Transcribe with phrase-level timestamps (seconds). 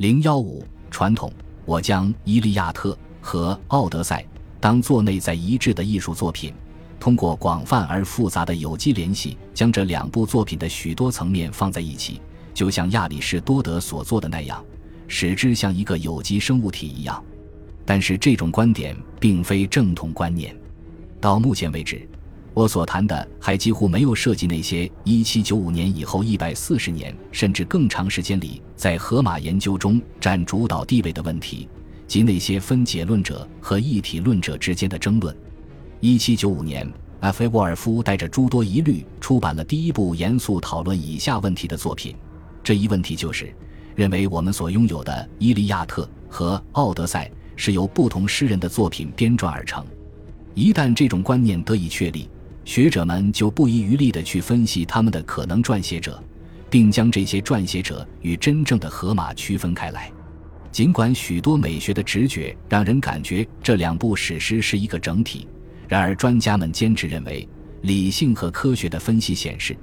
[0.00, 1.30] 零幺五传统，
[1.66, 4.22] 我将《伊利亚特》和《奥德赛》
[4.58, 6.54] 当作内在一致的艺术作品，
[6.98, 12.18] 通过广泛而复杂的有机联系，将这两部作品的许多层面放在一起，
[12.54, 14.64] 就像亚里士多德所做的那样，
[15.06, 17.22] 使之像一个有机生物体一样。
[17.84, 20.56] 但是，这种观点并非正统观念。
[21.20, 22.08] 到目前为止。
[22.60, 31.66] 我所谈的还几乎没有涉及那些1795年以后140年甚至更长时间里在荷马研究中占主导地位的问题，
[32.06, 35.34] 及那些分解论者和一体论者之间的争论。
[36.02, 37.48] 1795年，F.A.
[37.48, 42.14] 沃尔夫带着诸多疑虑出版了第一部严肃讨论以下问题的作品。
[42.62, 43.50] 这一问题就是：
[43.94, 49.82] 认为我们所拥有的《伊利亚特》和《奥德赛》是由不同诗人的作品编撰而成。
[50.54, 52.28] 一旦这种观念得以确立，
[52.64, 56.22] 学者们就不遗余力地去分析他们的可能撰写者，
[56.68, 60.10] 并将这些撰写者与真正的荷马区分开来。
[60.70, 65.48] 尽管许多美学的直觉让人感觉这两部史诗是一个整体，
[65.88, 67.48] 然而专家们坚持认为，
[67.82, 69.76] 理性和科学的分析显示，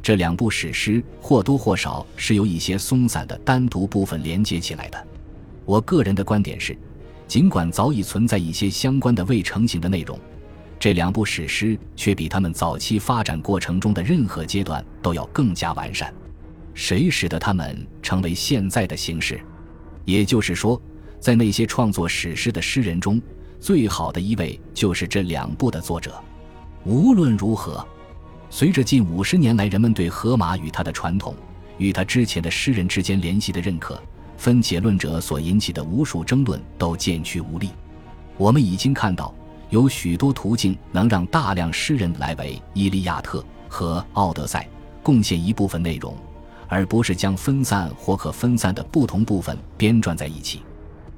[0.00, 5.08] 这两部史诗或多或少是由一些松散的单独部分连接起来的。
[5.64, 6.78] 我个人的观点是，
[7.26, 10.16] 尽管早已存在一些相关的未成型的内容。
[10.78, 16.12] 这两部史诗却比他们早期发展过程中的任何阶段都要更加完善。
[16.72, 19.40] 谁使得他们成为现在的形式？
[20.04, 20.80] 也就是说，
[21.18, 23.20] 在那些创作史诗的诗人中，
[23.58, 26.14] 最好的一位就是这两部的作者。
[26.84, 27.84] 无论如何，
[28.48, 31.34] 随着近五十年来人们对荷马与他的传统、
[31.76, 34.00] 与他之前的诗人之间联系的认可，
[34.36, 37.70] 分解论者所引起的无数争论都渐趋无力。
[38.36, 39.34] 我们已经看到。
[39.70, 44.66] 有许多途径能让大量诗人来为《伊利亚特》和《奥德赛》
[45.02, 46.16] 贡献一部分内容，
[46.68, 50.62] 而不是将分散或可分散的不同部分编撰在一起。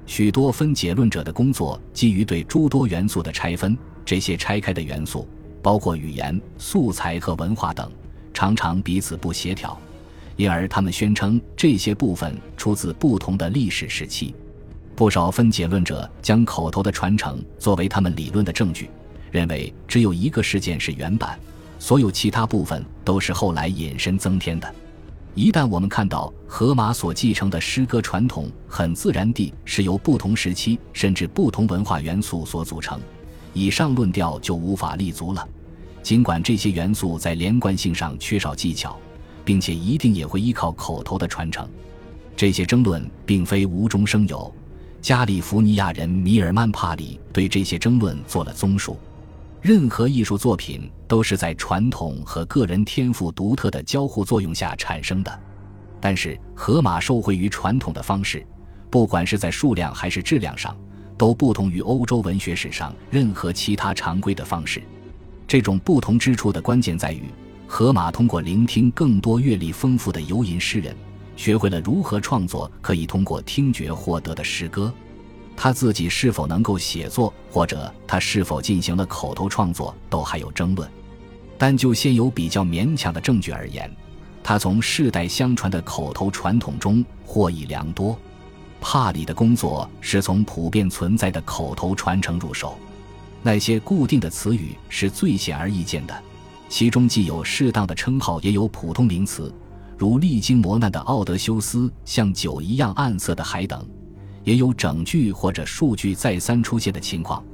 [0.04, 5.28] 许多分解论者的工作基于对诸多元素的拆分，这些拆开的元素
[5.62, 7.88] 包括语言、素材和文化等，
[8.34, 9.78] 常常彼此不协调，
[10.34, 14.34] 因而他们宣称这些部分出自不同的历史时期。
[15.00, 18.90] 不少分解论者将口头的传承作为他们理论的证据，
[19.30, 21.40] 认为只有一个事件是原版，
[21.78, 24.74] 所有其他部分都是后来引申增添的。
[25.34, 33.00] 一旦我们看到荷马所继承的诗歌传统很自然地是由不同时期甚至不同文化元素所组成，
[33.54, 35.48] 以上论调就无法立足了。
[36.02, 38.98] 尽管这些元素在连贯性上缺少技巧，
[39.46, 41.66] 并且一定也会依靠口头的传承，
[42.36, 44.54] 这些争论并非无中生有。
[45.00, 48.98] 加利福尼亚人米尔曼帕里对这些争论做了综述。
[49.62, 55.40] 任何艺术作品都是在传统和个人天赋独特的交互作用下产生的，
[56.00, 58.46] 但是荷马受惠于传统的方式，
[58.88, 60.74] 不管是在数量还是质量上，
[61.18, 64.82] 都不同于欧洲文学史上任何其他常规的方式。
[65.46, 67.24] 这种不同之处的关键在于，
[67.66, 70.96] 荷马通过聆听更多阅历丰富的游吟诗人。
[71.40, 74.92] 学会了如何创作可以通过听觉获得的诗歌，
[75.56, 80.86] 他自己是否能够写作，或者他是否进行了口头创作，都还有争论。
[81.56, 83.90] 但就现有比较勉强的证据而言，
[84.42, 88.14] 他从世代相传的口头传统中获益良多。
[88.78, 92.76] 帕里的工作是从普遍存在的口头传承入手，
[93.40, 96.14] 那些固定的词语是最显而易见的，
[96.68, 99.50] 其中既有适当的称号，也有普通名词。
[100.00, 103.86] 如历经磨难的奥德修斯，像酒一样暗色的海等，
[104.44, 107.44] 也有整句或者数句再三出现的情况，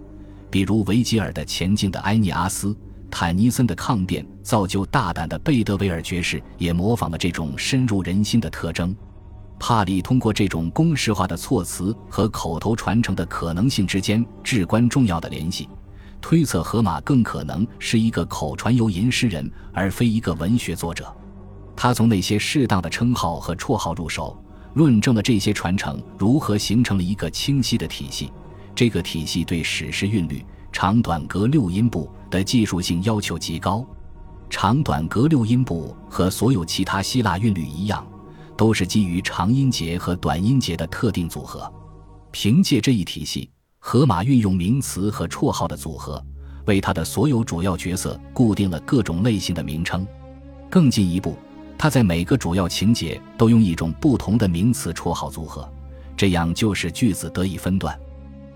[0.49, 2.73] 比如维吉尔的前进的埃涅阿斯，
[3.11, 8.95] 坦尼森的抗辩造就大胆的贝德维尔爵士，也模仿了这种深入人心的特征。
[9.59, 15.69] 帕里通过这种公式化的措辞和口头传承的可能性之间至关重要的联系，
[16.21, 21.13] 推测荷马更可能是一个口传游吟诗人，而非一个文学作者。
[21.77, 24.43] 他从那些适当的称号和绰号入手，
[24.75, 28.33] 论证了这些传承如何形成了一个清晰的体系。
[28.75, 33.87] 这个体系对史诗韵律、长短格六音部的技术性要求极高。
[34.49, 38.07] 长短格六音部和所有其他希腊韵律一样，
[38.57, 41.71] 都是基于长音节和短音节的特定组合。
[42.31, 46.23] 凭借这一体系，荷马运用名词和绰号的组合，
[46.67, 50.07] 为他的所有主要角色固定了各种类型的名称。
[50.69, 51.37] 更进一步。
[51.79, 55.69] 他在每个主要情节都用一种不同的名词绰号组合，
[56.17, 57.99] 这样就使句子得以分段。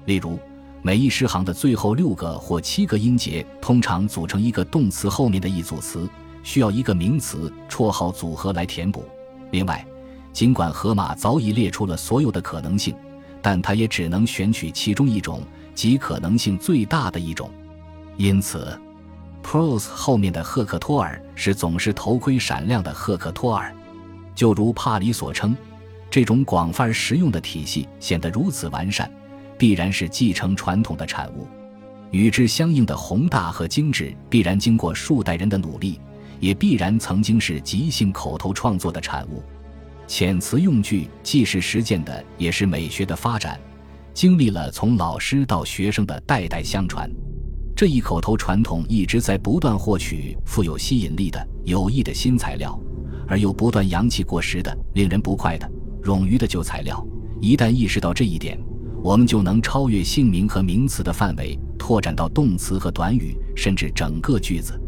[0.06, 0.38] 例如，
[0.82, 6.08] 每一诗行的最后六个或七个音节通常组成一个动词后面的一组词，
[6.42, 9.04] 需要一个名词绰号组合来填补。
[9.50, 9.84] 另外，
[10.32, 12.94] 尽管荷马早已列出了所有的可能性，
[13.42, 15.42] 但他也只能选取其中一种，
[15.74, 17.50] 即可能性最大的一种。
[18.16, 18.78] 因此
[19.42, 23.74] ，prose 后面的赫克托尔是总是头盔闪亮的赫克托尔。
[24.34, 25.56] 就如帕里所称，
[26.10, 29.10] 这种广泛实用的体系显得如此完善，
[29.58, 31.46] 必然是继承传统的产物。
[32.10, 36.00] 与之相应的宏大和精致，必然经过数代人的努力，
[36.40, 39.42] 也必然曾经是即兴口头创作的产物。
[40.08, 43.60] 遣词用句既是实践的，也是美学的发展，
[44.12, 47.08] 经历了从老师到学生的代代相传。
[47.80, 52.78] 这一口头传统一直在不断获取富有吸引力的有益的新材料，
[53.26, 55.66] 而又不断扬弃过时的令人不快的
[56.02, 57.02] 冗余的旧材料。
[57.40, 58.62] 一旦意识到这一点，
[59.02, 61.58] 我们就能超越姓名和名词的范围。
[61.78, 64.78] 拓展到动词和短语，甚至整个句子。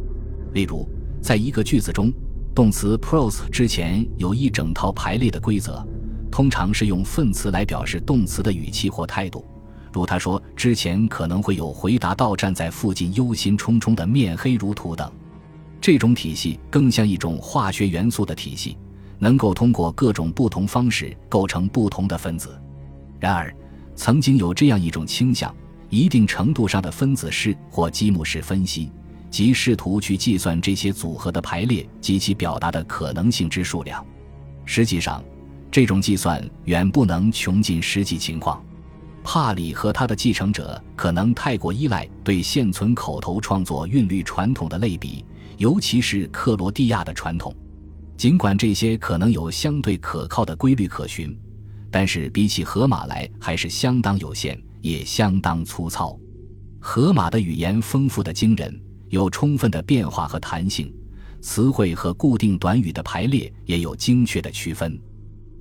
[0.53, 0.87] 例如，
[1.23, 2.13] 在一个句子中，
[2.55, 5.83] 动词 prose 之前有一整套排列的规则，
[6.31, 9.43] 通常是用分词来表示动词的语气或态度。
[9.93, 15.11] 如他说之前可能会有回答到站在附近忧心忡忡的面黑如土等。
[15.81, 18.77] 这种体系更像一种化学元素的体系，
[19.19, 22.61] 能够通过各种不同方式构成不同的分子。
[23.21, 23.55] 然而，
[23.95, 25.55] 曾经有这样一种倾向。
[25.91, 28.91] 一定程度上的分子式或积木式分析，
[29.29, 34.03] 即试图去计算这些组合的排列及其表达的可能性之数量。
[34.65, 35.23] 实际上，
[35.71, 38.65] 这种计算远不能穷尽实际情况。
[39.25, 45.25] 帕里和他的继承者可能太过依赖对现存口头创作韵律传统的类比，
[45.59, 47.55] 尤其是克罗地亚的传统。
[48.17, 51.37] 尽管这些可能有相对可靠的规律可循，
[51.91, 54.61] 但是比起荷马来还是相当有限。
[54.83, 56.19] 也相当粗糙。
[56.81, 60.93] 荷马的语言丰富的惊人，有充分的变化和弹性，
[61.41, 65.01] 词汇和固定短语的排列也有精确的区分。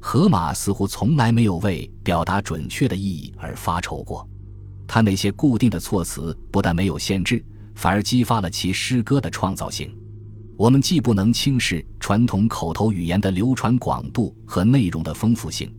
[0.04, 4.28] 荷马似乎从来没有为表达准确的意义而发愁过。
[4.88, 7.46] 他那些固定的措辞不但没有限制，
[7.76, 9.96] 反而激发了其诗歌的创造性。
[10.58, 15.74] 我们既不能轻视传统口头语言的流传广度和内容的丰富性。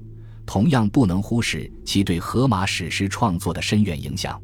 [0.47, 4.41] 同样不能忽视其对荷马史诗创作的深远影响。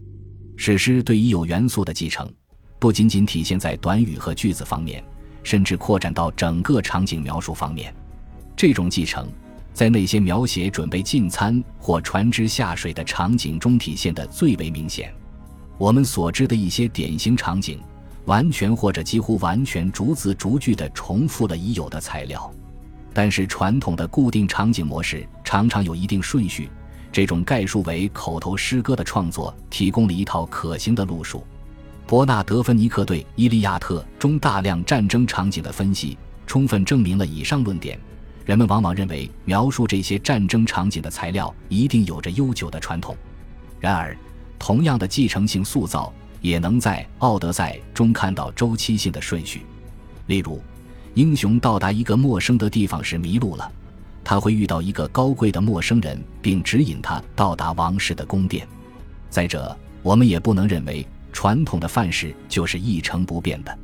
[0.57, 2.31] 史诗对已有元素的继承，
[2.79, 5.03] 不仅仅体现在短语和句子方面，
[5.43, 7.95] 甚至扩展到整个场景描述方面。
[8.57, 9.29] 这种继承，
[9.79, 15.15] 在那些描写准备进餐或船只下水的场景中体现得最为明显。
[15.79, 17.79] 我们所知的一些典型场景，
[18.25, 22.53] 完全或者几乎完全逐字逐句地重复了已有的材料。
[23.15, 26.69] 但是传统的固定场景模式常常有一定顺序，
[27.13, 31.45] 这种概述为口头诗歌的创作提供了一套可行的路数。
[32.05, 37.97] 伯纳德·芬尼克对《伊利亚特》中大量战争场景的分析，充分证明了以上论点。
[38.49, 43.15] 人们往往认为描述这些战争场景的材料一定有着悠久的传统，
[43.79, 44.17] 然而，
[44.59, 46.11] 同样的继承性塑造
[46.41, 49.67] 也能在《奥德赛》中看到周期性的顺序，
[50.29, 50.62] 例如。
[51.12, 53.71] 英雄到达一个陌生的地方时迷路了，
[54.25, 58.67] 他会遇到一个高贵的陌生人，并指引他到达王室的宫殿。
[59.29, 63.79] 再者，我们也不能认为传统的范式就是一成不变的。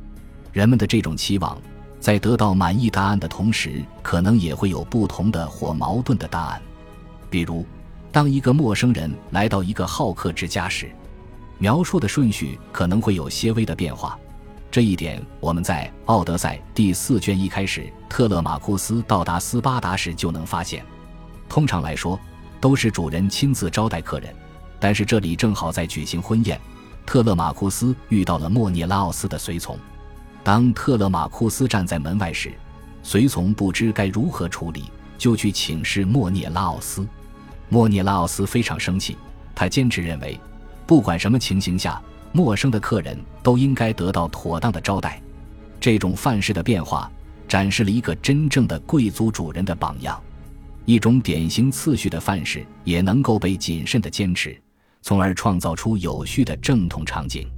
[0.53, 1.55] 人们的这种期望，
[2.05, 6.61] 在得到满意答案的同时，可能也会有不同的或矛盾的答案。
[7.31, 7.65] 比如，
[8.11, 10.91] 当一个陌生人来到一个好客之家时，
[11.57, 14.19] 描述的顺序可能会有些微的变化。
[14.69, 20.85] 这一点，我们在《奥德赛》第四卷一开始，特勒马库斯到达斯巴达时就能发现。
[21.49, 22.19] 通常来说，
[22.61, 24.31] 都是主人亲自招待客人，
[24.79, 26.61] 但是这里正好在举行婚宴。
[27.03, 29.75] 特勒马库斯遇到了莫涅拉奥斯的随从。
[30.45, 32.53] 当特勒马库斯站在门外时，
[33.01, 34.83] 随从不知该如何处理，
[35.17, 37.03] 就去请示莫涅拉奥斯。
[37.67, 39.17] 莫涅拉奥斯非常生气，
[39.55, 40.39] 他坚持认为，
[40.85, 41.99] 不管什么情形下。
[42.31, 45.19] 陌生的客人都应该得到妥当的招待，
[45.79, 47.09] 这种范式的变化
[47.47, 50.21] 展示了一个真正的贵族主人的榜样。
[50.83, 54.55] 一种典型次序的范式也能够被谨慎的坚持，
[55.01, 57.49] 从而创造出有序的正统场景。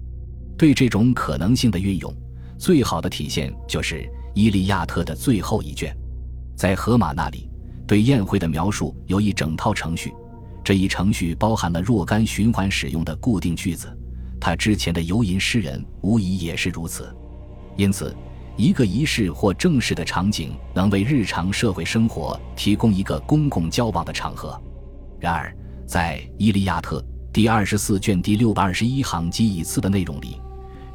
[0.57, 2.15] 对这种可能性的运用，
[2.57, 3.95] 最好的体现就是
[4.33, 5.95] 《伊利亚特》的最后一卷。
[6.55, 7.49] 在荷马那里，
[7.85, 10.11] 对宴会的描述有一整套程序，
[10.63, 13.95] 这一程序包含了若干循环使用的固定句子。
[14.39, 17.15] 他之前的游吟诗人无疑也是如此，
[17.75, 18.15] 因此，
[18.55, 24.59] 一个仪式或正式的场景能为日常社会生活提供一个公共交往的场合。
[25.19, 25.55] 然而，
[25.87, 26.99] 在《伊利亚特》
[27.31, 30.41] 第二十四卷第六百二十一行及以次的内容里，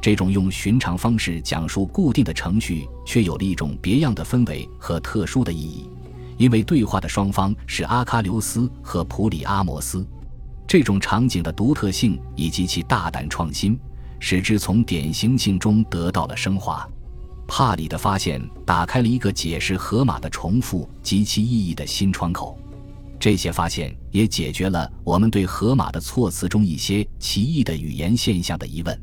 [0.03, 5.89] 这种用寻常方式讲述固定的程序却有了一种别样的氛围和特殊的意义，
[6.35, 10.05] 因为对话的双方是阿喀琉斯和普里阿摩斯。
[10.67, 13.79] 这种场景的独特性以及其大胆创新，
[14.19, 16.85] 使之从典型性中得到了升华。
[17.47, 22.59] 帕里的发现打开了一个解释荷马的重复及其意义的新窗口。
[23.17, 29.01] 这些发现也解决了我们对荷马的措辞中一些奇异的语言现象的疑问。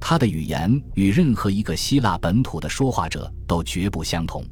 [0.00, 4.42] 他的语言与任何一个希腊本土的说话者都绝不相同，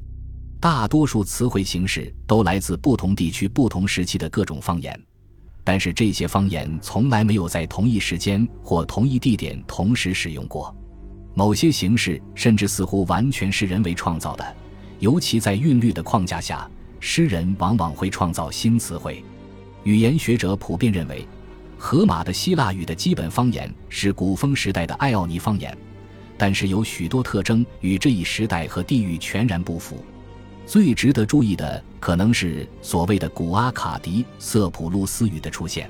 [0.60, 5.00] 大多数词汇形式都来自不同地区、不同时期的各种方言。
[5.64, 10.74] 但是这些方言从来没有在同一时间或同一地点同时使用过，
[11.34, 14.56] 某些形式甚至似乎完全是人为创造的，
[14.98, 19.22] 尤其在韵律的框架下，诗人往往会创造新词汇。
[19.84, 21.26] 语言学者普遍认为，
[21.78, 25.74] 荷马的希腊语的基本方言是古风时代的艾奥尼方言，
[26.36, 30.04] 但是有许多特征与这一时代和地域全然不符。
[30.66, 35.88] 最值得注意的可能是所谓的古阿卡迪瑟普路斯语的出现。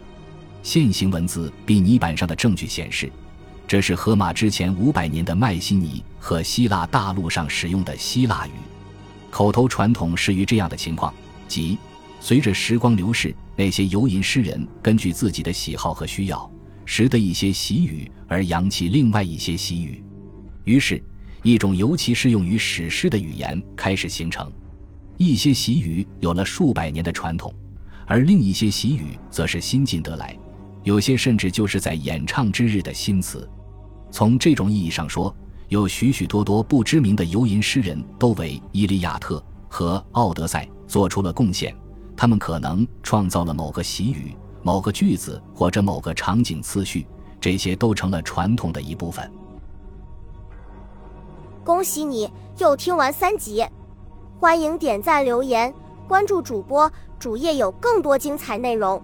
[0.63, 3.11] 现行文字比泥板上的证据显示，
[3.67, 8.51] 这是荷马之前五百年的迈锡尼和希腊大陆上使用的希腊语。
[9.31, 11.13] 口头传统始于这样的情况，
[11.49, 11.79] 即
[12.21, 16.49] 随着时光流逝，那些游吟诗人根据自己的喜好和需要，
[16.85, 20.01] 识得一些习语而扬弃另外一些习语，
[20.63, 21.03] 于是，
[21.43, 24.49] 一种尤其适用于史诗的语言开始形成。
[25.17, 27.53] 一些习语有了数百年的传统，
[28.07, 30.39] 而另一些习语则是新近得来，
[30.85, 33.51] 有些甚至就是在演唱之日的新词。
[34.13, 35.35] 从这种意义上说，
[35.69, 39.39] 有许许多多不知名的游吟诗人都为《伊利亚特》
[39.69, 41.75] 和《奥德赛》做出了贡献。
[42.21, 47.07] 他们可能创造了某个习语、某个句子或者某个场景次序，
[47.41, 49.31] 这些都成了传统的一部分。
[51.63, 53.65] 恭喜你又听完三集。
[54.41, 55.73] 欢迎点赞、留言、
[56.09, 59.01] 关注主播，主页有更多精彩内容。